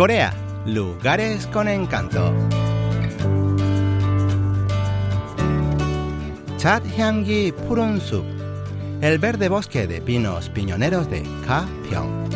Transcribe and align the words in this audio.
Corea, 0.00 0.32
lugares 0.64 1.46
con 1.48 1.68
encanto. 1.68 2.32
Chat 6.56 6.82
Hyanggi 6.96 7.52
Purun 7.52 8.00
el 9.02 9.18
verde 9.18 9.50
bosque 9.50 9.86
de 9.86 10.00
pinos 10.00 10.48
piñoneros 10.48 11.10
de 11.10 11.22
Ka-pyong. 11.46 12.30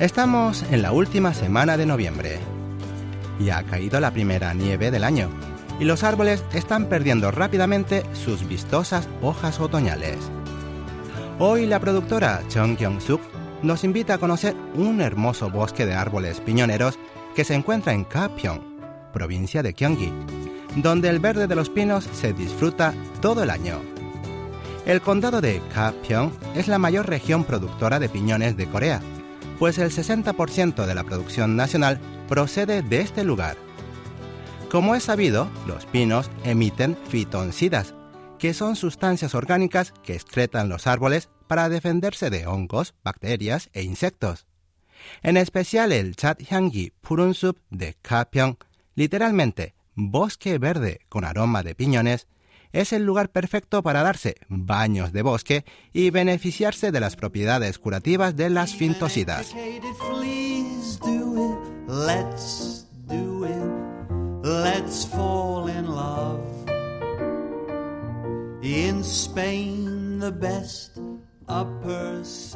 Estamos 0.00 0.62
en 0.70 0.80
la 0.80 0.92
última 0.92 1.34
semana 1.34 1.76
de 1.76 1.84
noviembre. 1.84 2.38
Ya 3.38 3.58
ha 3.58 3.62
caído 3.64 4.00
la 4.00 4.12
primera 4.12 4.54
nieve 4.54 4.90
del 4.90 5.04
año 5.04 5.28
y 5.78 5.84
los 5.84 6.04
árboles 6.04 6.42
están 6.54 6.86
perdiendo 6.86 7.30
rápidamente 7.30 8.02
sus 8.14 8.48
vistosas 8.48 9.10
hojas 9.20 9.60
otoñales. 9.60 10.16
Hoy 11.38 11.66
la 11.66 11.78
productora 11.78 12.42
Chung 12.48 12.78
Kyung-suk 12.78 13.20
nos 13.62 13.84
invita 13.84 14.14
a 14.14 14.18
conocer 14.18 14.56
un 14.74 15.02
hermoso 15.02 15.50
bosque 15.50 15.84
de 15.84 15.92
árboles 15.92 16.40
piñoneros 16.40 16.98
que 17.34 17.44
se 17.44 17.54
encuentra 17.54 17.92
en 17.92 18.04
Kapyeong, 18.04 18.62
provincia 19.12 19.62
de 19.62 19.74
Gyeonggi, 19.74 20.10
donde 20.76 21.10
el 21.10 21.18
verde 21.18 21.46
de 21.46 21.54
los 21.54 21.68
pinos 21.68 22.08
se 22.10 22.32
disfruta 22.32 22.94
todo 23.20 23.42
el 23.42 23.50
año. 23.50 23.82
El 24.86 25.02
condado 25.02 25.42
de 25.42 25.60
Kapyeong 25.74 26.30
es 26.54 26.68
la 26.68 26.78
mayor 26.78 27.06
región 27.06 27.44
productora 27.44 27.98
de 27.98 28.08
piñones 28.08 28.56
de 28.56 28.66
Corea, 28.68 29.02
pues 29.58 29.76
el 29.76 29.90
60% 29.90 30.86
de 30.86 30.94
la 30.94 31.04
producción 31.04 31.54
nacional 31.54 32.00
procede 32.30 32.80
de 32.80 33.02
este 33.02 33.24
lugar. 33.24 33.58
Como 34.70 34.94
es 34.94 35.02
sabido, 35.02 35.48
los 35.66 35.84
pinos 35.84 36.30
emiten 36.44 36.96
fitoncidas, 37.10 37.92
que 38.38 38.54
son 38.54 38.76
sustancias 38.76 39.34
orgánicas 39.34 39.92
que 40.02 40.14
excretan 40.14 40.68
los 40.68 40.86
árboles 40.86 41.28
para 41.46 41.68
defenderse 41.68 42.30
de 42.30 42.46
hongos, 42.46 42.94
bacterias 43.02 43.70
e 43.72 43.82
insectos. 43.82 44.46
En 45.22 45.36
especial 45.36 45.92
el 45.92 46.16
Chathyanggi 46.16 46.92
Purunsup 47.00 47.58
de 47.70 47.96
Kapyeong, 48.02 48.56
literalmente 48.94 49.74
bosque 49.94 50.58
verde 50.58 51.00
con 51.08 51.24
aroma 51.24 51.62
de 51.62 51.74
piñones, 51.74 52.26
es 52.72 52.92
el 52.92 53.04
lugar 53.04 53.30
perfecto 53.30 53.82
para 53.82 54.02
darse 54.02 54.36
baños 54.48 55.12
de 55.12 55.22
bosque 55.22 55.64
y 55.92 56.10
beneficiarse 56.10 56.92
de 56.92 57.00
las 57.00 57.16
propiedades 57.16 57.78
curativas 57.78 58.36
de 58.36 58.50
las 58.50 58.74
fintosidas. 58.74 59.54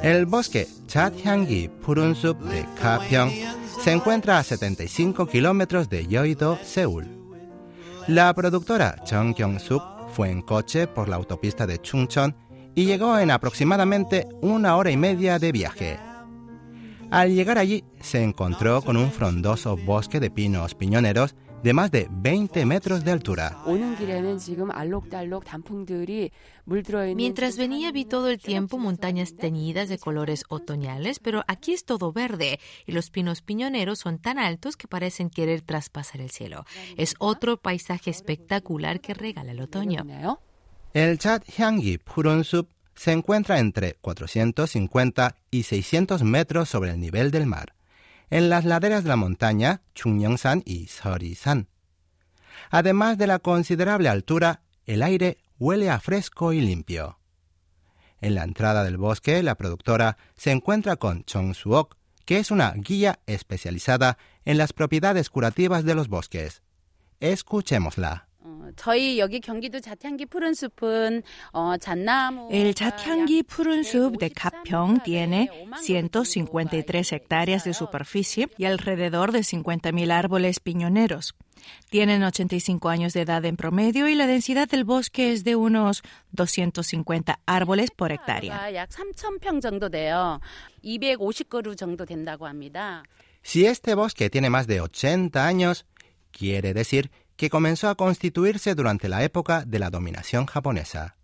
El 0.03 0.27
bosque 0.27 0.67
Chathyanggi 0.89 1.69
Purunsup 1.69 2.41
de 2.41 2.67
Kapyeong 2.81 3.31
se 3.81 3.93
encuentra 3.93 4.39
a 4.39 4.43
75 4.43 5.29
kilómetros 5.29 5.89
de 5.89 6.09
Yeouido, 6.09 6.59
Seúl. 6.65 7.07
La 8.09 8.35
productora 8.35 8.97
Chung 9.05 9.35
Kyung-suk 9.35 9.83
fue 10.13 10.31
en 10.31 10.43
coche 10.43 10.89
por 10.89 11.09
la 11.09 11.15
autopista 11.15 11.65
de 11.65 11.81
Chungcheon 11.81 12.35
y 12.75 12.87
llegó 12.87 13.17
en 13.17 13.31
aproximadamente 13.31 14.27
una 14.41 14.77
hora 14.77 14.91
y 14.91 14.97
media 14.97 15.39
de 15.39 15.53
viaje. 15.53 16.01
Al 17.13 17.33
llegar 17.33 17.59
allí 17.59 17.85
se 18.01 18.23
encontró 18.25 18.83
con 18.83 18.97
un 18.97 19.13
frondoso 19.13 19.77
bosque 19.77 20.19
de 20.19 20.31
pinos 20.31 20.75
piñoneros 20.75 21.37
de 21.63 21.73
más 21.73 21.91
de 21.91 22.09
20 22.11 22.65
metros 22.67 23.05
de 23.05 23.13
altura. 23.13 23.59
Mientras 27.17 27.57
venía 27.57 27.93
vi 27.93 28.05
todo 28.05 28.29
el 28.29 28.39
tiempo 28.39 28.79
montañas 28.79 29.37
teñidas 29.37 29.89
de 29.89 29.99
colores 29.99 30.45
otoñales, 30.49 31.19
pero 31.19 31.45
aquí 31.49 31.73
es 31.73 31.85
todo 31.85 32.13
verde 32.13 32.61
y 32.87 32.93
los 32.93 33.11
pinos 33.11 33.43
piñoneros 33.43 33.99
son 33.99 34.19
tan 34.19 34.39
altos 34.39 34.77
que 34.77 34.89
parecen 34.89 35.31
querer 35.31 35.63
traspasar 35.63 36.21
el 36.21 36.31
cielo. 36.31 36.65
Es 36.97 37.15
otro 37.19 37.57
paisaje 37.57 38.11
espectacular 38.11 39.01
que 39.01 39.15
regala 39.15 39.53
el 39.53 39.61
otoño. 39.61 40.05
El 40.93 41.19
Chat 41.19 41.45
Hyanggi 41.49 41.99
Purunsup 41.99 42.69
se 42.95 43.13
encuentra 43.13 43.59
entre 43.59 43.95
450 43.95 45.37
y 45.51 45.63
600 45.63 46.23
metros 46.23 46.69
sobre 46.69 46.91
el 46.91 47.01
nivel 47.01 47.31
del 47.31 47.47
mar 47.47 47.75
en 48.31 48.49
las 48.49 48.65
laderas 48.65 49.03
de 49.03 49.09
la 49.09 49.17
montaña 49.17 49.83
Chungyongsan 49.95 50.63
y 50.65 50.87
Seorisan. 50.87 51.69
Además 52.71 53.19
de 53.19 53.27
la 53.27 53.41
considerable 53.41 54.09
altura, 54.09 54.63
el 54.87 55.03
aire 55.03 55.39
huele 55.59 55.91
a 55.91 56.01
fresco 56.01 56.53
y 56.53 56.61
limpio. 56.61 57.19
En 58.21 58.35
la 58.35 58.45
entrada 58.45 58.85
del 58.85 58.97
bosque, 58.97 59.43
la 59.43 59.57
productora 59.57 60.17
se 60.37 60.53
encuentra 60.53 60.97
con 60.97 61.25
Chong 61.25 61.55
Suok, 61.55 61.97
que 62.25 62.39
es 62.39 62.51
una 62.51 62.73
guía 62.73 63.21
especializada 63.27 64.19
en 64.45 64.59
las 64.59 64.73
propiedades 64.73 65.31
curativas 65.31 65.85
de 65.85 65.95
los 65.95 66.09
bosques. 66.09 66.63
Escuchémosla. 67.19 68.30
El 72.51 72.75
Chatyangi 72.75 73.43
Purunsup 73.43 74.19
de 74.19 74.31
Kapyeong 74.31 75.03
tiene 75.03 75.51
153 75.81 77.13
hectáreas 77.13 77.65
de 77.65 77.75
superficie 77.75 78.49
y 78.59 78.65
alrededor 78.65 79.33
de 79.33 79.41
50.000 79.41 80.13
árboles 80.13 80.61
piñoneros. 80.61 81.35
Tienen 81.91 82.23
85 82.23 82.89
años 82.89 83.13
de 83.13 83.23
edad 83.23 83.45
en 83.45 83.57
promedio 83.57 84.09
y 84.09 84.15
la 84.15 84.27
densidad 84.27 84.69
del 84.69 84.85
bosque 84.85 85.33
es 85.33 85.45
de 85.45 85.57
unos 85.57 86.03
250 86.33 87.41
árboles 87.47 87.91
por 87.91 88.13
hectárea. 88.13 88.71
Si 93.43 93.67
este 93.67 93.95
bosque 93.95 94.31
tiene 94.31 94.51
más 94.51 94.67
de 94.67 94.81
80 94.81 95.47
años, 95.47 95.87
quiere 96.31 96.75
decir 96.75 97.11
que 97.41 97.49
comenzó 97.49 97.89
a 97.89 97.95
constituirse 97.95 98.75
durante 98.75 99.09
la 99.09 99.25
época 99.25 99.65
de 99.65 99.79
la 99.79 99.89
dominación 99.89 100.45
japonesa. 100.45 101.17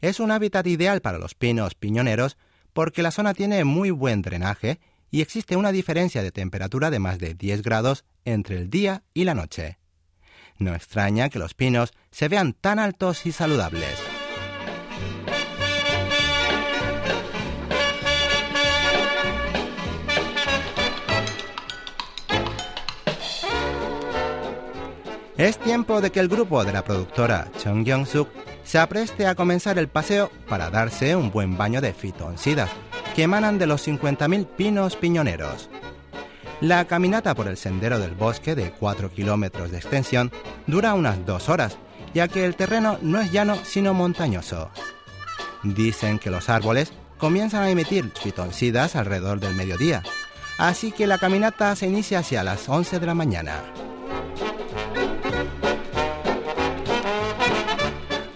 Es 0.00 0.18
un 0.18 0.32
hábitat 0.32 0.66
ideal 0.66 1.02
para 1.02 1.18
los 1.18 1.36
pinos 1.36 1.76
piñoneros 1.76 2.36
porque 2.72 3.04
la 3.04 3.12
zona 3.12 3.32
tiene 3.32 3.62
muy 3.62 3.92
buen 3.92 4.22
drenaje 4.22 4.80
y 5.08 5.20
existe 5.20 5.54
una 5.54 5.70
diferencia 5.70 6.24
de 6.24 6.32
temperatura 6.32 6.90
de 6.90 6.98
más 6.98 7.20
de 7.20 7.34
10 7.34 7.62
grados 7.62 8.04
entre 8.24 8.56
el 8.56 8.70
día 8.70 9.04
y 9.14 9.22
la 9.22 9.34
noche. 9.34 9.78
No 10.58 10.74
extraña 10.74 11.28
que 11.28 11.38
los 11.38 11.54
pinos 11.54 11.92
se 12.10 12.26
vean 12.26 12.52
tan 12.52 12.80
altos 12.80 13.24
y 13.24 13.30
saludables. 13.30 14.09
Es 25.40 25.56
tiempo 25.56 26.02
de 26.02 26.12
que 26.12 26.20
el 26.20 26.28
grupo 26.28 26.66
de 26.66 26.72
la 26.74 26.84
productora 26.84 27.50
Chung 27.62 27.82
Young-suk 27.82 28.28
se 28.62 28.78
apreste 28.78 29.26
a 29.26 29.34
comenzar 29.34 29.78
el 29.78 29.88
paseo 29.88 30.30
para 30.46 30.68
darse 30.68 31.16
un 31.16 31.30
buen 31.30 31.56
baño 31.56 31.80
de 31.80 31.94
fitoncidas 31.94 32.68
que 33.16 33.22
emanan 33.22 33.56
de 33.56 33.66
los 33.66 33.88
50.000 33.88 34.46
pinos 34.46 34.96
piñoneros. 34.96 35.70
La 36.60 36.84
caminata 36.84 37.34
por 37.34 37.48
el 37.48 37.56
sendero 37.56 37.98
del 37.98 38.14
bosque 38.14 38.54
de 38.54 38.70
4 38.70 39.12
kilómetros 39.12 39.70
de 39.70 39.78
extensión 39.78 40.30
dura 40.66 40.92
unas 40.92 41.24
dos 41.24 41.48
horas, 41.48 41.78
ya 42.12 42.28
que 42.28 42.44
el 42.44 42.54
terreno 42.54 42.98
no 43.00 43.18
es 43.18 43.32
llano 43.32 43.56
sino 43.64 43.94
montañoso. 43.94 44.70
Dicen 45.62 46.18
que 46.18 46.28
los 46.28 46.50
árboles 46.50 46.92
comienzan 47.16 47.62
a 47.62 47.70
emitir 47.70 48.12
fitoncidas 48.12 48.94
alrededor 48.94 49.40
del 49.40 49.54
mediodía, 49.54 50.02
así 50.58 50.92
que 50.92 51.06
la 51.06 51.16
caminata 51.16 51.74
se 51.76 51.86
inicia 51.86 52.18
hacia 52.18 52.44
las 52.44 52.68
11 52.68 53.00
de 53.00 53.06
la 53.06 53.14
mañana. 53.14 53.62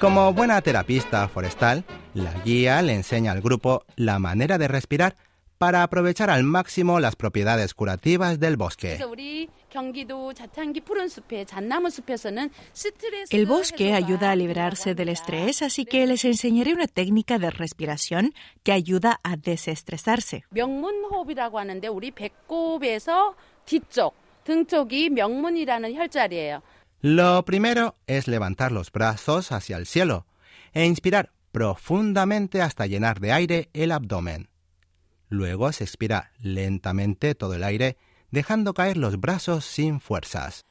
Como 0.05 0.35
buena 0.35 0.61
terapista 0.61 1.27
forestal, 1.29 1.83
la 2.13 2.31
guía 2.45 2.83
le 2.83 2.93
enseña 2.93 3.33
al 3.33 3.41
grupo 3.41 3.87
la 3.97 4.19
manera 4.19 4.59
de 4.59 4.69
respirar 4.69 5.17
para 5.57 5.83
aprovechar 5.83 6.29
al 6.29 6.45
máximo 6.45 7.01
las 7.01 7.17
propiedades 7.17 7.73
curativas 7.73 8.39
del 8.39 8.59
bosque. 8.59 8.99
El 13.31 13.47
bosque 13.47 13.95
ayuda 13.95 14.31
a 14.31 14.37
liberarse 14.37 14.95
del 14.95 15.09
estrés, 15.09 15.63
así 15.63 15.87
que 15.87 16.07
les 16.07 16.27
enseñaré 16.27 16.75
una 16.75 16.87
técnica 16.87 17.39
de 17.39 17.51
respiración 17.51 18.35
que 18.63 18.73
ayuda 18.73 19.21
a 19.23 19.39
desestresarse. 19.39 20.45
Lo 27.07 27.45
primero 27.45 27.97
es 28.07 28.29
levantar 28.29 28.73
los 28.73 28.91
brazos 28.91 29.53
hacia 29.53 29.77
el 29.77 29.85
cielo 29.85 30.25
e 30.73 30.87
inspirar 30.87 31.33
profundamente 31.53 32.63
hasta 32.63 32.87
llenar 32.87 33.21
de 33.21 33.31
aire 33.31 33.69
el 33.75 33.93
abdomen. 33.93 34.49
Luego 35.29 35.71
se 35.73 35.85
expira 35.85 36.33
lentamente 36.41 37.35
todo 37.35 37.53
el 37.53 37.63
aire, 37.63 37.99
dejando 38.31 38.73
caer 38.73 38.97
los 38.97 39.21
brazos 39.21 39.67
sin 39.67 40.01
fuerzas. 40.01 40.65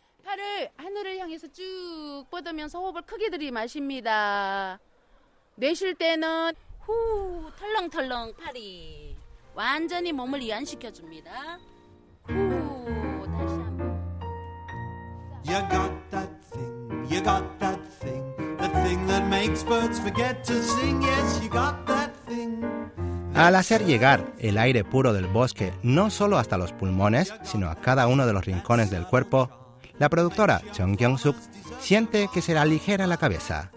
Al 23.36 23.56
hacer 23.56 23.86
llegar 23.86 24.34
el 24.40 24.58
aire 24.58 24.84
puro 24.84 25.12
del 25.12 25.28
bosque 25.28 25.74
no 25.82 26.10
solo 26.10 26.38
hasta 26.38 26.58
los 26.58 26.72
pulmones, 26.72 27.34
sino 27.44 27.70
a 27.70 27.76
cada 27.76 28.08
uno 28.08 28.26
de 28.26 28.34
los 28.34 28.46
rincones 28.46 28.90
del 28.90 29.06
cuerpo, 29.06 29.78
la 30.00 30.10
productora 30.10 30.62
Chung 30.72 30.96
Kyung-suk 30.98 31.36
siente 31.80 32.30
que 32.34 32.42
se 32.42 32.54
le 32.54 32.60
aligera 32.60 33.08
la 33.08 33.18
cabeza. 33.18 33.72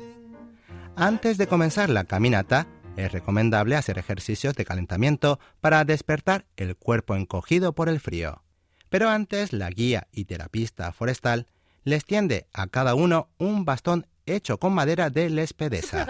Antes 0.94 1.36
de 1.36 1.46
comenzar 1.46 1.90
la 1.90 2.04
caminata, 2.04 2.66
es 2.96 3.12
recomendable 3.12 3.76
hacer 3.76 3.98
ejercicios 3.98 4.54
de 4.54 4.64
calentamiento 4.64 5.38
para 5.60 5.84
despertar 5.84 6.46
el 6.56 6.76
cuerpo 6.76 7.14
encogido 7.14 7.74
por 7.74 7.88
el 7.88 8.00
frío. 8.00 8.42
Pero 8.88 9.10
antes, 9.10 9.52
la 9.52 9.68
guía 9.68 10.06
y 10.12 10.26
terapista 10.26 10.92
forestal 10.92 11.48
les 11.86 12.04
tiende 12.04 12.48
a 12.52 12.66
cada 12.66 12.96
uno 12.96 13.30
un 13.38 13.64
bastón 13.64 14.08
hecho 14.26 14.58
con 14.58 14.74
madera 14.74 15.08
de 15.08 15.30
lespedeza. 15.30 16.04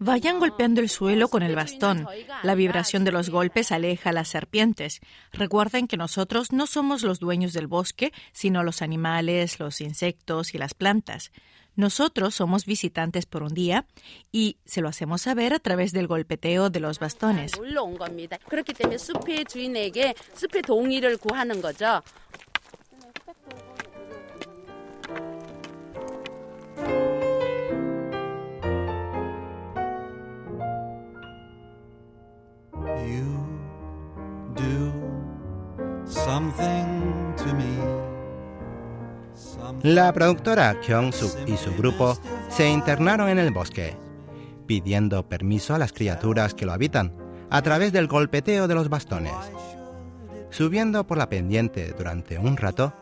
Vayan 0.00 0.40
golpeando 0.40 0.80
el 0.80 0.88
suelo 0.88 1.28
con 1.28 1.44
el 1.44 1.54
bastón. 1.54 2.04
La 2.42 2.56
vibración 2.56 3.04
de 3.04 3.12
los 3.12 3.30
golpes 3.30 3.70
aleja 3.70 4.10
a 4.10 4.12
las 4.12 4.26
serpientes. 4.26 5.00
Recuerden 5.32 5.86
que 5.86 5.96
nosotros 5.96 6.50
no 6.50 6.66
somos 6.66 7.04
los 7.04 7.20
dueños 7.20 7.52
del 7.52 7.68
bosque, 7.68 8.12
sino 8.32 8.64
los 8.64 8.82
animales, 8.82 9.60
los 9.60 9.80
insectos 9.80 10.52
y 10.52 10.58
las 10.58 10.74
plantas. 10.74 11.30
Nosotros 11.76 12.34
somos 12.34 12.66
visitantes 12.66 13.26
por 13.26 13.42
un 13.42 13.54
día 13.54 13.86
y 14.30 14.58
se 14.64 14.80
lo 14.80 14.88
hacemos 14.88 15.22
saber 15.22 15.52
a 15.52 15.58
través 15.58 15.92
del 15.92 16.06
golpeteo 16.06 16.70
de 16.70 16.80
los 16.80 16.98
bastones. 16.98 17.52
La 39.83 40.11
productora 40.13 40.79
Kyung-suk 40.81 41.47
y 41.47 41.57
su 41.57 41.73
grupo 41.75 42.17
se 42.49 42.69
internaron 42.69 43.29
en 43.29 43.39
el 43.39 43.51
bosque, 43.51 43.95
pidiendo 44.67 45.27
permiso 45.27 45.73
a 45.73 45.77
las 45.77 45.93
criaturas 45.93 46.53
que 46.53 46.65
lo 46.65 46.73
habitan 46.73 47.15
a 47.49 47.61
través 47.61 47.91
del 47.91 48.07
golpeteo 48.07 48.67
de 48.67 48.75
los 48.75 48.89
bastones. 48.89 49.33
Subiendo 50.49 51.05
por 51.05 51.17
la 51.17 51.29
pendiente 51.29 51.93
durante 51.97 52.37
un 52.37 52.57
rato, 52.57 52.93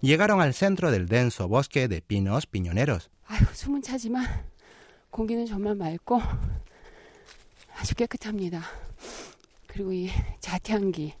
llegaron 0.00 0.40
al 0.40 0.54
centro 0.54 0.90
del 0.90 1.06
denso 1.06 1.48
bosque 1.48 1.88
de 1.88 2.02
pinos 2.02 2.46
piñoneros. 2.46 3.10
아유, 3.28 3.44
숨은 3.52 3.82
차지만 3.82 4.24
공기는 5.10 5.46
정말 5.46 5.74
맑고 5.74 6.20
아주 7.78 7.94
깨끗합니다. 7.94 8.62
그리고 9.66 9.92
이 9.92 10.10
자태향기 10.40 11.12
그리고 11.12 11.19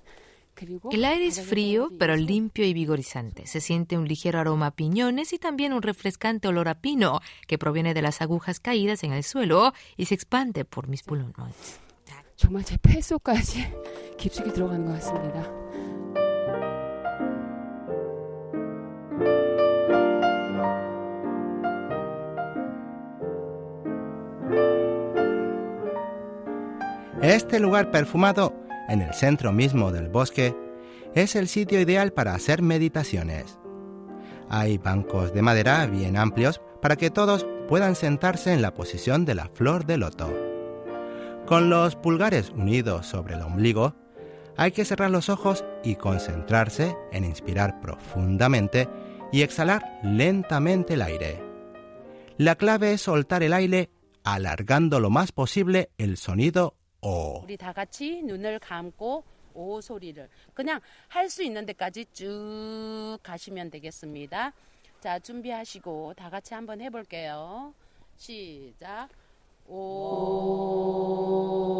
El 0.90 1.04
aire 1.04 1.26
es 1.26 1.40
frío, 1.42 1.90
pero 1.98 2.16
limpio 2.16 2.64
y 2.64 2.72
vigorizante. 2.72 3.46
Se 3.46 3.60
siente 3.60 3.98
un 3.98 4.08
ligero 4.08 4.40
aroma 4.40 4.68
a 4.68 4.70
piñones 4.70 5.34
y 5.34 5.38
también 5.38 5.74
un 5.74 5.82
refrescante 5.82 6.48
olor 6.48 6.68
a 6.68 6.80
pino 6.80 7.20
que 7.46 7.58
proviene 7.58 7.92
de 7.92 8.00
las 8.00 8.22
agujas 8.22 8.58
caídas 8.58 9.04
en 9.04 9.12
el 9.12 9.22
suelo 9.22 9.74
y 9.98 10.06
se 10.06 10.14
expande 10.14 10.64
por 10.64 10.88
mis 10.88 11.02
pulmones. 11.02 11.80
정말 12.36 12.62
제 12.64 12.76
폐 12.76 13.00
속까지 13.00 13.64
깊숙이 14.18 14.52
들어가는 14.52 14.84
것 14.84 14.92
같습니다. 14.92 15.66
Este 27.22 27.58
lugar 27.58 27.90
perfumado, 27.90 28.52
en 28.91 29.01
el 29.01 29.13
centro 29.13 29.51
mismo 29.51 29.91
del 29.91 30.09
bosque, 30.09 30.55
es 31.15 31.35
el 31.35 31.47
sitio 31.47 31.79
ideal 31.79 32.13
para 32.13 32.35
hacer 32.35 32.61
meditaciones. 32.61 33.57
Hay 34.49 34.77
bancos 34.77 35.33
de 35.33 35.41
madera 35.41 35.85
bien 35.87 36.17
amplios 36.17 36.61
para 36.81 36.97
que 36.97 37.09
todos 37.09 37.45
puedan 37.67 37.95
sentarse 37.95 38.53
en 38.53 38.61
la 38.61 38.73
posición 38.73 39.23
de 39.23 39.35
la 39.35 39.47
flor 39.47 39.85
de 39.85 39.97
loto. 39.97 40.31
Con 41.45 41.69
los 41.69 41.95
pulgares 41.95 42.49
unidos 42.51 43.07
sobre 43.07 43.35
el 43.35 43.41
ombligo, 43.41 43.95
hay 44.57 44.71
que 44.71 44.85
cerrar 44.85 45.09
los 45.09 45.29
ojos 45.29 45.63
y 45.83 45.95
concentrarse 45.95 46.95
en 47.11 47.23
inspirar 47.23 47.79
profundamente 47.79 48.89
y 49.31 49.41
exhalar 49.41 49.99
lentamente 50.03 50.95
el 50.95 51.01
aire. 51.01 51.41
La 52.37 52.55
clave 52.55 52.93
es 52.93 53.01
soltar 53.01 53.43
el 53.43 53.53
aire 53.53 53.89
alargando 54.23 54.99
lo 54.99 55.09
más 55.09 55.31
posible 55.31 55.91
el 55.97 56.17
sonido 56.17 56.75
O. 57.02 57.40
우리 57.42 57.56
다 57.56 57.72
같이 57.72 58.22
눈을 58.22 58.58
감고 58.58 59.24
오 59.54 59.80
소리를 59.80 60.28
그냥 60.54 60.80
할 61.08 61.28
수 61.30 61.42
있는 61.42 61.64
데까지 61.66 62.06
쭉 62.12 63.18
가시면 63.22 63.70
되겠습니다. 63.70 64.52
자, 65.00 65.18
준비하시고 65.18 66.14
다 66.14 66.30
같이 66.30 66.54
한번 66.54 66.80
해볼게요. 66.80 67.72
시작. 68.16 69.08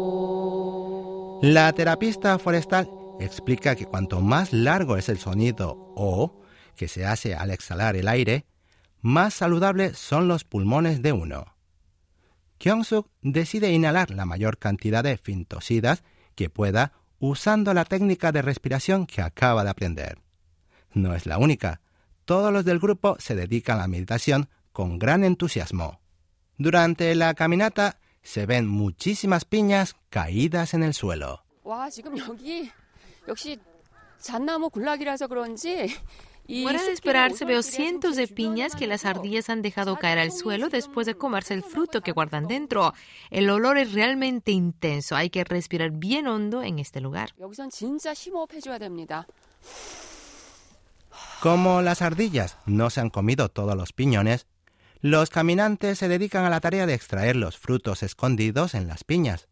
오. 0.07 1.39
La 1.43 1.71
terapista 1.71 2.37
forestal 2.39 2.87
explica 3.19 3.75
que 3.75 3.85
cuanto 3.85 4.21
más 4.21 4.53
largo 4.53 4.97
es 4.97 5.09
el 5.09 5.17
sonido 5.17 5.75
O 5.95 6.41
que 6.75 6.87
se 6.87 7.05
hace 7.05 7.35
al 7.35 7.51
exhalar 7.51 7.95
el 7.95 8.07
aire, 8.07 8.45
más 9.01 9.33
saludables 9.33 9.97
son 9.97 10.27
los 10.27 10.43
pulmones 10.43 11.01
de 11.01 11.11
uno. 11.11 11.45
Kyung-suk 12.62 13.08
decide 13.22 13.72
inhalar 13.72 14.12
la 14.12 14.24
mayor 14.24 14.56
cantidad 14.56 15.02
de 15.02 15.16
fintosidas 15.16 16.04
que 16.36 16.48
pueda 16.48 16.92
usando 17.18 17.74
la 17.74 17.84
técnica 17.84 18.30
de 18.30 18.40
respiración 18.40 19.06
que 19.06 19.20
acaba 19.20 19.64
de 19.64 19.70
aprender. 19.70 20.18
No 20.92 21.16
es 21.16 21.26
la 21.26 21.38
única. 21.38 21.80
Todos 22.24 22.52
los 22.52 22.64
del 22.64 22.78
grupo 22.78 23.16
se 23.18 23.34
dedican 23.34 23.78
a 23.78 23.82
la 23.82 23.88
meditación 23.88 24.48
con 24.70 25.00
gran 25.00 25.24
entusiasmo. 25.24 26.00
Durante 26.56 27.12
la 27.16 27.34
caminata 27.34 27.98
se 28.22 28.46
ven 28.46 28.68
muchísimas 28.68 29.44
piñas 29.44 29.96
caídas 30.08 30.72
en 30.72 30.84
el 30.84 30.94
suelo. 30.94 31.42
와, 31.64 31.90
Fuera 36.46 36.82
de 36.82 36.92
esperarse, 36.92 37.44
veo 37.44 37.62
cientos 37.62 38.16
de 38.16 38.26
piñas 38.26 38.74
que 38.74 38.86
las 38.86 39.04
ardillas 39.04 39.48
han 39.48 39.62
dejado 39.62 39.96
caer 39.96 40.18
al 40.18 40.32
suelo 40.32 40.68
después 40.68 41.06
de 41.06 41.14
comerse 41.14 41.54
el 41.54 41.62
fruto 41.62 42.00
que 42.00 42.12
guardan 42.12 42.46
dentro. 42.48 42.94
El 43.30 43.48
olor 43.48 43.78
es 43.78 43.92
realmente 43.92 44.50
intenso. 44.50 45.14
Hay 45.14 45.30
que 45.30 45.44
respirar 45.44 45.92
bien 45.92 46.26
hondo 46.26 46.62
en 46.62 46.78
este 46.78 47.00
lugar. 47.00 47.30
Como 51.40 51.82
las 51.82 52.02
ardillas 52.02 52.58
no 52.66 52.90
se 52.90 53.00
han 53.00 53.10
comido 53.10 53.48
todos 53.48 53.76
los 53.76 53.92
piñones, 53.92 54.46
los 55.00 55.30
caminantes 55.30 55.98
se 55.98 56.08
dedican 56.08 56.44
a 56.44 56.50
la 56.50 56.60
tarea 56.60 56.86
de 56.86 56.94
extraer 56.94 57.36
los 57.36 57.58
frutos 57.58 58.02
escondidos 58.02 58.74
en 58.74 58.88
las 58.88 59.04
piñas. 59.04 59.48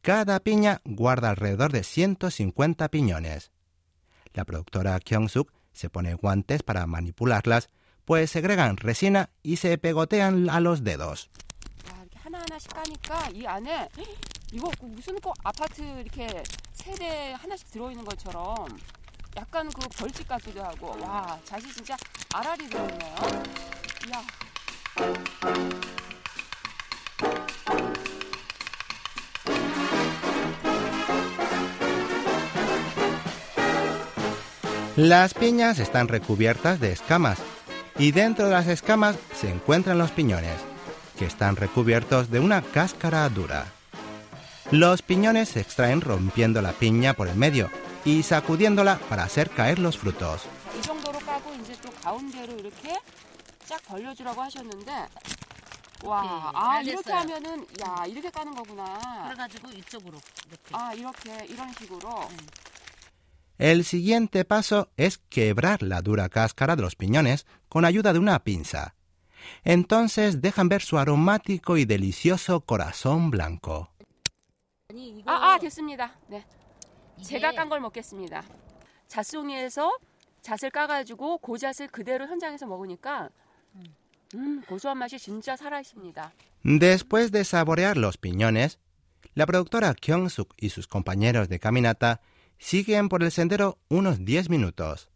Cada 0.00 0.40
piña 0.40 0.80
guarda 0.84 1.30
alrededor 1.30 1.72
de 1.72 1.82
150 1.82 2.88
piñones. 2.88 3.53
La 4.34 4.44
productora 4.44 4.98
Kyung-suk 5.00 5.52
se 5.72 5.88
pone 5.88 6.14
guantes 6.14 6.62
para 6.62 6.86
manipularlas, 6.86 7.70
pues 8.04 8.30
segregan 8.30 8.76
resina 8.76 9.30
y 9.42 9.56
se 9.56 9.78
pegotean 9.78 10.50
a 10.50 10.60
los 10.60 10.84
dedos. 10.84 11.30
Las 34.96 35.34
piñas 35.34 35.80
están 35.80 36.06
recubiertas 36.06 36.78
de 36.78 36.92
escamas 36.92 37.38
y 37.98 38.12
dentro 38.12 38.44
de 38.44 38.52
las 38.52 38.68
escamas 38.68 39.16
se 39.34 39.50
encuentran 39.50 39.98
los 39.98 40.12
piñones, 40.12 40.54
que 41.18 41.24
están 41.24 41.56
recubiertos 41.56 42.30
de 42.30 42.38
una 42.38 42.62
cáscara 42.62 43.28
dura. 43.28 43.66
Los 44.70 45.02
piñones 45.02 45.48
se 45.48 45.60
extraen 45.60 46.00
rompiendo 46.00 46.62
la 46.62 46.70
piña 46.70 47.12
por 47.12 47.26
el 47.26 47.34
medio 47.34 47.70
y 48.04 48.22
sacudiéndola 48.22 49.00
para 49.08 49.24
hacer 49.24 49.50
caer 49.50 49.80
los 49.80 49.98
frutos. 49.98 50.42
El 63.57 63.83
siguiente 63.83 64.45
paso 64.45 64.89
es 64.95 65.17
quebrar 65.17 65.83
la 65.83 66.01
dura 66.01 66.29
cáscara 66.29 66.75
de 66.75 66.81
los 66.81 66.95
piñones 66.95 67.45
con 67.67 67.83
ayuda 67.83 68.13
de 68.13 68.19
una 68.19 68.39
pinza. 68.43 68.95
Entonces 69.63 70.41
dejan 70.41 70.69
ver 70.69 70.81
su 70.81 70.97
aromático 70.97 71.77
y 71.77 71.85
delicioso 71.85 72.61
corazón 72.61 73.29
blanco. 73.31 73.89
아니 74.91 75.19
이거 75.19 75.29
아, 75.31 75.53
아 75.53 75.59
됐습니다. 75.59 76.17
네, 76.27 76.43
이게 77.17 77.23
제가 77.39 77.51
깐 77.51 77.69
걸 77.69 77.79
먹겠습니다. 77.79 78.43
잣송이에서 79.07 79.91
잣을 80.41 80.71
까가지고 80.71 81.39
그 81.39 81.57
잣을 81.57 81.89
그대로 81.91 82.25
현장에서 82.25 82.65
먹으니까 82.65 83.29
음 84.35 84.61
고소한 84.61 84.97
맛이 84.97 85.19
진짜 85.19 85.55
살아 85.55 85.79
있습니다. 85.79 86.31
Después 86.63 87.31
de 87.31 87.41
saborear 87.41 87.97
los 87.97 88.17
piñones, 88.17 88.79
la 89.35 89.45
productora 89.45 89.93
Kyung-suk 89.93 90.55
y 90.59 90.69
sus 90.69 90.87
compañeros 90.87 91.49
de 91.49 91.59
caminata 91.59 92.21
Siguen 92.58 93.08
por 93.08 93.22
el 93.22 93.30
sendero 93.30 93.78
unos 93.88 94.24
10 94.24 94.50
minutos, 94.50 95.10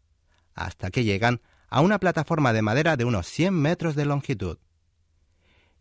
hasta 0.55 0.91
que 0.91 1.05
llegan 1.05 1.41
a 1.69 1.81
una 1.81 1.99
plataforma 1.99 2.53
de 2.53 2.63
madera 2.63 2.97
de 2.97 3.05
unos 3.05 3.27
100 3.27 3.55
metros 3.55 3.95
de 3.95 4.05
longitud. 4.05 4.59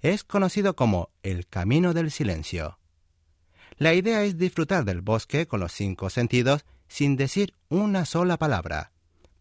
Es 0.01 0.23
conocido 0.23 0.75
como 0.75 1.09
el 1.23 1.47
Camino 1.47 1.93
del 1.93 2.11
Silencio. 2.11 2.79
La 3.77 3.93
idea 3.93 4.23
es 4.23 4.37
disfrutar 4.37 4.85
del 4.85 5.01
bosque 5.01 5.47
con 5.47 5.59
los 5.59 5.71
cinco 5.71 6.09
sentidos 6.09 6.65
sin 6.87 7.15
decir 7.15 7.53
una 7.69 8.05
sola 8.05 8.37
palabra, 8.37 8.91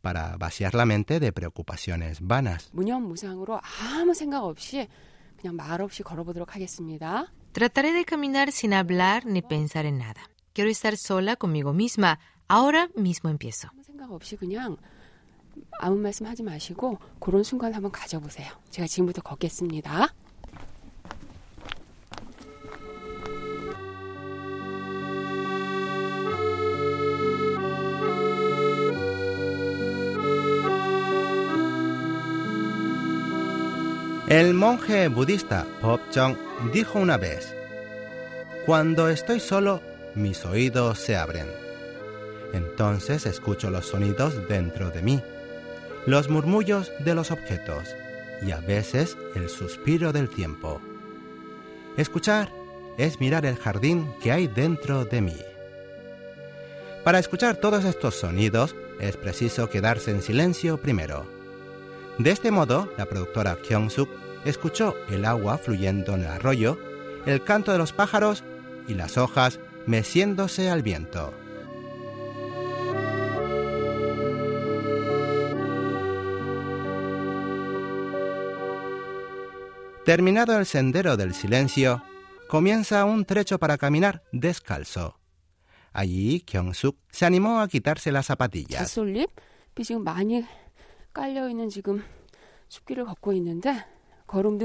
para 0.00 0.36
vaciar 0.36 0.74
la 0.74 0.86
mente 0.86 1.20
de 1.20 1.32
preocupaciones 1.32 2.20
vanas. 2.20 2.70
Trataré 7.52 7.92
de 7.92 8.04
caminar 8.04 8.52
sin 8.52 8.74
hablar 8.74 9.26
ni 9.26 9.42
pensar 9.42 9.86
en 9.86 9.98
nada. 9.98 10.30
Quiero 10.55 10.69
estar 10.69 10.97
sola 10.97 11.35
conmigo 11.35 11.73
misma. 11.73 12.19
Ahora 12.47 12.89
mismo 12.95 13.29
empiezo. 13.29 13.69
아무 13.69 13.83
생각 13.83 14.11
없이 14.11 14.35
그냥 14.35 14.77
아무 15.79 15.97
말씀 15.97 16.25
하지 16.25 16.43
마시고 16.43 16.99
그런 17.19 17.43
순간 17.43 17.73
한번 17.73 17.91
가져보세요. 17.91 18.51
제가 18.69 18.87
지금부터 18.87 19.21
걷겠습니다. 19.21 20.13
El 34.31 34.53
monje 34.53 35.09
budista 35.09 35.67
Pop 35.81 35.99
Chong 36.09 36.37
dijo 36.71 36.99
una 36.99 37.17
vez, 37.17 37.53
Cuando 38.65 39.09
estoy 39.09 39.41
solo, 39.41 39.81
mis 40.16 40.44
oídos 40.44 40.98
se 40.98 41.16
abren. 41.16 41.46
Entonces 42.52 43.26
escucho 43.26 43.70
los 43.70 43.86
sonidos 43.86 44.48
dentro 44.48 44.90
de 44.90 45.02
mí, 45.02 45.22
los 46.06 46.28
murmullos 46.28 46.90
de 47.00 47.14
los 47.14 47.30
objetos 47.30 47.88
y 48.42 48.50
a 48.50 48.60
veces 48.60 49.16
el 49.34 49.48
suspiro 49.48 50.12
del 50.12 50.28
tiempo. 50.28 50.80
Escuchar 51.96 52.50
es 52.98 53.20
mirar 53.20 53.46
el 53.46 53.56
jardín 53.56 54.12
que 54.22 54.32
hay 54.32 54.46
dentro 54.46 55.04
de 55.04 55.20
mí. 55.20 55.36
Para 57.04 57.18
escuchar 57.18 57.56
todos 57.56 57.84
estos 57.84 58.14
sonidos 58.14 58.74
es 59.00 59.16
preciso 59.16 59.68
quedarse 59.68 60.10
en 60.10 60.22
silencio 60.22 60.78
primero. 60.78 61.26
De 62.18 62.30
este 62.30 62.50
modo, 62.50 62.90
la 62.96 63.06
productora 63.06 63.58
Kyung-suk 63.60 64.08
escuchó 64.44 64.94
el 65.10 65.24
agua 65.24 65.58
fluyendo 65.58 66.14
en 66.14 66.22
el 66.22 66.28
arroyo, 66.28 66.78
el 67.26 67.44
canto 67.44 67.72
de 67.72 67.78
los 67.78 67.92
pájaros 67.92 68.42
y 68.88 68.94
las 68.94 69.18
hojas 69.18 69.60
meciéndose 69.86 70.70
al 70.70 70.82
viento. 70.82 71.32
Terminado 80.04 80.56
el 80.56 80.66
sendero 80.66 81.16
del 81.16 81.34
silencio, 81.34 82.02
comienza 82.48 83.04
un 83.04 83.24
trecho 83.24 83.58
para 83.58 83.76
caminar 83.76 84.22
descalzo. 84.30 85.18
Allí 85.92 86.42
Kyung-suk 86.42 86.96
se 87.10 87.26
animó 87.26 87.60
a 87.60 87.66
quitarse 87.66 88.12
las 88.12 88.26
zapatillas. 88.26 88.96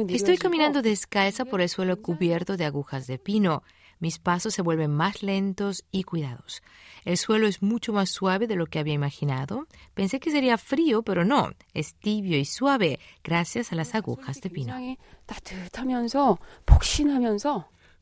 Estoy 0.09 0.37
caminando 0.37 0.81
descalza 0.81 1.45
por 1.45 1.61
el 1.61 1.69
suelo 1.69 2.01
cubierto 2.01 2.57
de 2.57 2.65
agujas 2.65 3.07
de 3.07 3.17
pino. 3.17 3.63
Mis 4.01 4.17
pasos 4.17 4.55
se 4.55 4.63
vuelven 4.63 4.89
más 4.89 5.21
lentos 5.21 5.85
y 5.91 6.03
cuidados. 6.03 6.63
El 7.05 7.17
suelo 7.17 7.45
es 7.45 7.61
mucho 7.61 7.93
más 7.93 8.09
suave 8.09 8.47
de 8.47 8.55
lo 8.55 8.65
que 8.65 8.79
había 8.79 8.95
imaginado. 8.95 9.67
Pensé 9.93 10.19
que 10.19 10.31
sería 10.31 10.57
frío, 10.57 11.03
pero 11.03 11.23
no. 11.23 11.51
Es 11.75 11.93
tibio 11.93 12.35
y 12.35 12.45
suave 12.45 12.99
gracias 13.23 13.71
a 13.71 13.75
las 13.75 13.93
agujas 13.93 14.41
de 14.41 14.49
pino. 14.49 14.75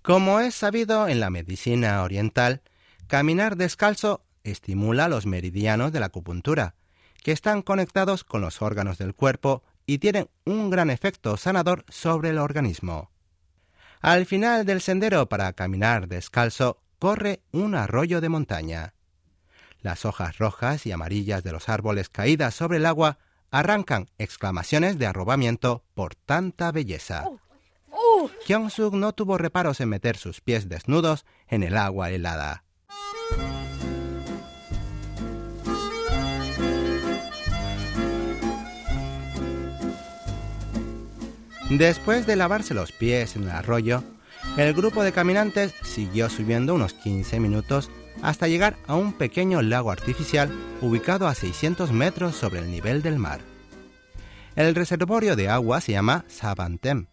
Como 0.01 0.39
es 0.39 0.56
sabido 0.56 1.10
en 1.10 1.20
la 1.20 1.29
medicina 1.29 2.01
oriental, 2.01 2.62
caminar 3.08 3.58
descalzo 3.58 4.24
estimula 4.46 5.10
los 5.10 5.25
meridianos 5.25 5.91
de 5.91 6.00
la 6.00 6.06
acupuntura, 6.06 6.75
que 7.22 7.34
están 7.34 7.62
conectados 7.62 8.24
con 8.24 8.39
los 8.39 8.62
órganos 8.62 8.98
del 9.00 9.13
cuerpo 9.13 9.63
y 9.86 9.98
tienen 9.98 10.29
un 10.46 10.70
gran 10.70 10.89
efecto 10.91 11.36
sanador 11.36 11.84
sobre 11.89 12.29
el 12.29 12.38
organismo. 12.38 13.12
Al 14.01 14.25
final 14.25 14.65
del 14.65 14.82
sendero 14.82 15.27
para 15.27 15.51
caminar 15.53 16.08
descalzo 16.08 16.82
corre 17.00 17.41
un 17.51 17.75
arroyo 17.75 18.22
de 18.22 18.29
montaña. 18.29 18.94
Las 19.82 20.06
hojas 20.06 20.38
rojas 20.38 20.86
y 20.86 20.91
amarillas 20.91 21.44
de 21.44 21.51
los 21.51 21.70
árboles 21.70 22.10
caídas 22.10 22.53
sobre 22.53 22.77
el 22.77 22.86
agua 22.86 23.18
arrancan 23.51 24.10
exclamaciones 24.18 25.00
de 25.00 25.08
arrobamiento 25.08 25.84
por 25.96 26.15
tanta 26.15 26.72
belleza. 26.72 27.25
Kyung-suk 28.46 28.94
no 28.94 29.13
tuvo 29.13 29.38
reparos 29.38 29.82
en 29.82 29.89
meter 29.89 30.18
sus 30.18 30.41
pies 30.41 30.70
desnudos 30.70 31.25
en 31.48 31.63
el 31.63 31.77
agua 31.77 32.10
helada. 32.10 32.63
Después 41.70 42.26
de 42.26 42.36
lavarse 42.36 42.74
los 42.74 42.92
pies 42.92 43.36
en 43.36 43.44
el 43.44 43.52
arroyo, 43.52 44.04
el 44.58 44.74
grupo 44.74 45.04
de 45.04 45.12
caminantes 45.12 45.76
siguió 45.84 46.28
subiendo 46.28 46.74
unos 46.74 46.94
15 46.96 47.40
minutos 47.40 47.92
hasta 48.24 48.48
llegar 48.48 48.76
a 48.88 48.96
un 48.96 49.14
pequeño 49.14 49.62
lago 49.62 49.92
artificial 49.92 50.50
ubicado 50.82 51.28
a 51.28 51.36
600 51.36 51.92
metros 51.92 52.36
sobre 52.36 52.60
el 52.60 52.72
nivel 52.72 53.04
del 53.04 53.20
mar. 53.20 53.42
El 54.56 54.74
reservorio 54.74 55.36
de 55.36 55.48
agua 55.48 55.80
se 55.80 55.92
llama 55.92 56.26
Sabantem 56.28 57.06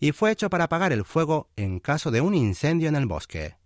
y 0.00 0.12
fue 0.12 0.30
hecho 0.30 0.48
para 0.48 0.64
apagar 0.64 0.92
el 0.92 1.04
fuego 1.04 1.50
en 1.56 1.78
caso 1.78 2.10
de 2.10 2.22
un 2.22 2.34
incendio 2.34 2.88
en 2.88 2.96
el 2.96 3.04
bosque. 3.04 3.56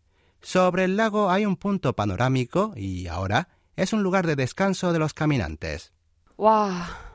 Sobre 0.41 0.85
el 0.85 0.97
lago 0.97 1.31
hay 1.31 1.47
un 1.47 1.57
punto 1.57 1.95
panorámico 1.95 2.73
y 2.75 3.07
ahora 3.07 3.49
es 3.77 3.93
un 3.93 4.03
lugar 4.03 4.27
de 4.27 4.35
descanso 4.35 4.93
de 4.93 4.99
los 4.99 5.15
caminantes. 5.15 5.93
와 6.37 7.12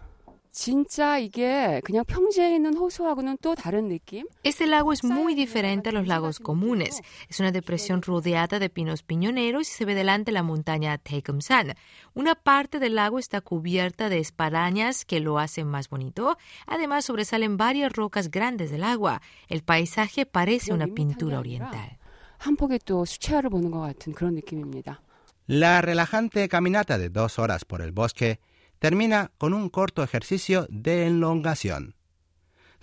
진짜 0.56 1.16
이게 1.16 1.80
그냥 1.82 2.04
평지에 2.04 2.54
있는 2.54 2.76
호수하고는 2.76 3.38
또 3.40 3.54
다른 3.54 3.88
느낌? 3.88 4.26
Este 4.44 4.66
lago 4.66 4.92
es 4.92 5.02
muy 5.02 5.34
diferente 5.34 5.88
a 5.88 5.92
los 5.92 6.06
lagos 6.06 6.38
comunes. 6.38 7.00
Es 7.30 7.40
una 7.40 7.52
depresión 7.52 8.02
rodeada 8.02 8.58
de 8.58 8.68
pinos 8.68 9.02
piñoneros 9.02 9.68
y 9.68 9.72
se 9.72 9.86
ve 9.86 9.94
delante 9.94 10.30
la 10.30 10.42
montaña 10.42 10.98
Taekumsan. 10.98 11.74
Una 12.14 12.34
parte 12.34 12.78
del 12.78 12.96
lago 12.96 13.18
está 13.18 13.40
cubierta 13.40 14.10
de 14.10 14.18
espadañas 14.18 15.06
que 15.06 15.20
lo 15.20 15.38
hacen 15.38 15.68
más 15.68 15.88
bonito. 15.88 16.36
Además, 16.66 17.06
sobresalen 17.06 17.56
varias 17.56 17.92
rocas 17.92 18.30
grandes 18.30 18.70
del 18.70 18.84
agua. 18.84 19.22
El 19.48 19.62
paisaje 19.62 20.26
parece 20.26 20.74
una 20.74 20.86
pintura 20.86 21.38
oriental. 21.38 21.98
한 22.42 22.56
폭의 22.56 22.80
또 22.84 23.04
수채화를 23.04 23.50
보는 23.50 23.70
것 23.70 23.80
같은 23.80 24.12
그런 24.12 24.34
느낌입니다. 24.34 25.00
La 25.48 25.80
relajante 25.80 26.48
caminata 26.48 26.98
de 26.98 27.08
dos 27.08 27.38
horas 27.38 27.64
por 27.64 27.82
el 27.82 27.92
bosque 27.92 28.38
termina 28.79 29.31
con 29.37 29.53
un 29.53 29.69
corto 29.69 30.03
ejercicio 30.03 30.67
de 30.69 31.07
elongación. 31.07 31.95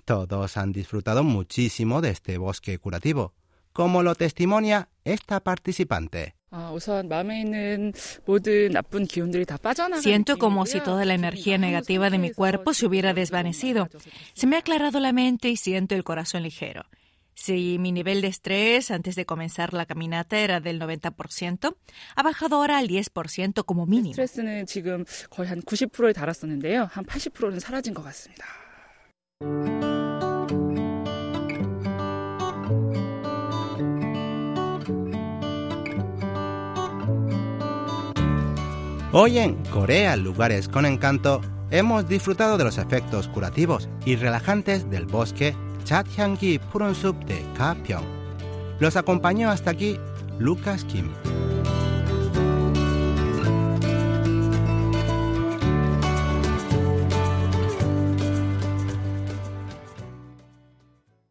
Todos 0.04 0.56
han 0.56 0.72
disfrutado 0.72 1.24
muchísimo 1.24 2.00
de 2.00 2.10
este 2.10 2.38
bosque 2.38 2.78
curativo, 2.78 3.32
como 3.72 4.02
lo 4.02 4.14
testimonia 4.14 4.88
esta 5.04 5.40
participante. 5.40 6.34
Siento 10.00 10.38
como 10.38 10.66
si 10.66 10.80
toda 10.80 11.04
la 11.04 11.14
energía 11.14 11.58
negativa 11.58 12.10
de 12.10 12.18
mi 12.18 12.30
cuerpo 12.30 12.74
se 12.74 12.86
hubiera 12.86 13.12
desvanecido. 13.12 13.88
Se 14.34 14.46
me 14.46 14.56
ha 14.56 14.60
aclarado 14.60 15.00
la 15.00 15.12
mente 15.12 15.48
y 15.48 15.56
siento 15.56 15.94
el 15.96 16.04
corazón 16.04 16.44
ligero. 16.44 16.84
Si 17.34 17.78
mi 17.78 17.92
nivel 17.92 18.20
de 18.20 18.28
estrés 18.28 18.90
antes 18.90 19.16
de 19.16 19.26
comenzar 19.26 19.74
la 19.74 19.86
caminata 19.86 20.38
era 20.38 20.60
del 20.60 20.80
90%, 20.80 21.76
ha 22.14 22.22
bajado 22.22 22.56
ahora 22.56 22.78
al 22.78 22.88
10% 22.88 23.64
como 23.64 23.86
mínimo. 23.86 24.14
Hoy 39.16 39.38
en 39.38 39.64
Corea, 39.66 40.16
lugares 40.16 40.68
con 40.68 40.86
encanto, 40.86 41.40
hemos 41.70 42.08
disfrutado 42.08 42.58
de 42.58 42.64
los 42.64 42.78
efectos 42.78 43.28
curativos 43.28 43.88
y 44.04 44.16
relajantes 44.16 44.90
del 44.90 45.06
bosque 45.06 45.54
Chathyanggi 45.84 46.58
Purunsup 46.58 47.16
de 47.26 47.44
Kapyeong. 47.56 48.04
Los 48.80 48.96
acompañó 48.96 49.50
hasta 49.50 49.70
aquí 49.70 49.98
Lucas 50.38 50.84
Kim. 50.84 51.10